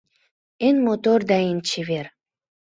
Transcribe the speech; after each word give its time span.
Эн 0.67 0.75
мотор 0.85 1.19
да 1.29 1.37
эн 1.49 1.59
чевер!» 1.67 2.05